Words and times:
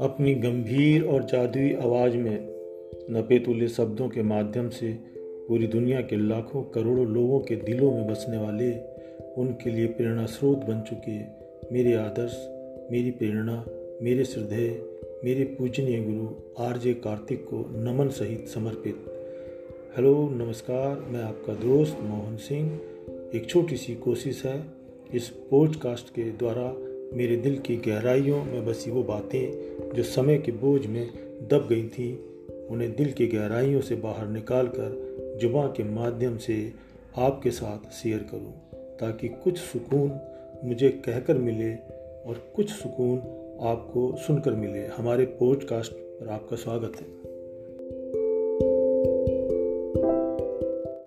अपनी 0.00 0.34
गंभीर 0.34 1.04
और 1.04 1.24
जादुई 1.24 1.72
आवाज़ 1.74 2.16
में 2.16 2.38
नपे 3.10 3.38
तुले 3.38 3.68
शब्दों 3.68 4.08
के 4.08 4.22
माध्यम 4.22 4.68
से 4.68 4.98
पूरी 5.18 5.66
दुनिया 5.66 6.00
के 6.00 6.28
लाखों, 6.28 6.62
करोड़ों 6.62 7.06
लोगों 7.06 7.40
के 7.40 7.56
दिलों 7.56 7.92
में 7.92 8.06
बसने 8.06 8.36
वाले 8.36 8.72
उनके 9.34 9.70
लिए 9.70 9.86
प्रेरणा 9.86 10.26
स्रोत 10.26 10.58
बन 10.58 10.80
चुके 10.80 11.18
मेरे 11.74 11.94
आदर्श, 11.94 12.48
मेरी 12.92 13.10
प्रेरणा, 13.10 13.64
मेरे 14.02 14.24
श्रद्धेय, 14.24 14.82
मेरे 15.24 15.44
पूजनीय 15.44 16.02
गुरु 16.02 16.64
आर 16.64 16.76
जे 16.76 16.94
कार्तिक 16.94 17.44
को 17.44 17.58
नमन 17.58 18.08
सहित 18.08 18.48
समर्पित। 18.48 19.04
हेलो, 19.96 20.28
नमस्कार, 20.28 21.00
मैं 21.00 21.22
आपका 21.22 21.54
दोस्त 21.54 21.98
मोहन 22.02 22.36
सिंह। 22.36 22.80
एक 23.34 23.46
छोटी 23.48 23.76
सी 23.76 23.94
कोशिश 23.94 24.44
है 24.44 24.64
इस 25.14 25.28
पॉडकास्ट 25.28 26.14
के 26.14 26.22
द्वारा 26.22 26.91
मेरे 27.12 27.36
दिल 27.36 27.58
की 27.58 27.76
गहराइयों 27.76 28.44
में 28.44 28.66
बसी 28.66 28.90
वो 28.90 29.02
बातें 29.02 29.72
जो 29.94 30.02
समय 30.02 30.38
के 30.38 30.52
बोझ 30.52 30.86
में 30.86 31.06
दब 31.50 31.66
गई 31.70 31.88
थी, 31.88 32.24
उन्हें 32.70 32.96
दिल 32.96 33.12
की 33.12 33.26
गहराइयों 33.26 33.80
से 33.80 33.94
बाहर 33.94 34.28
निकाल 34.28 34.66
कर 34.66 35.12
जुबा 35.40 35.66
के 35.66 35.84
माध्यम 35.84 36.38
से 36.38 36.72
आपके 37.18 37.50
साथ 37.50 37.92
शेयर 37.92 38.18
करूँ, 38.18 38.52
ताकि 38.74 39.28
कुछ 39.28 39.58
सुकून 39.58 40.20
मुझे 40.64 40.88
कहकर 40.88 41.38
मिले 41.38 41.74
और 42.28 42.52
कुछ 42.56 42.70
सुकून 42.70 43.18
आपको 43.60 44.16
सुनकर 44.16 44.52
मिले। 44.52 44.86
हमारे 44.86 45.24
पॉडकास्ट 45.24 45.92
पर 45.92 46.28
आपका 46.28 46.56
स्वागत 46.56 46.92
है। 46.96 47.21